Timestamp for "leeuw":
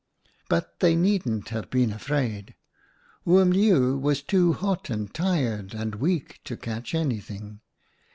3.51-3.99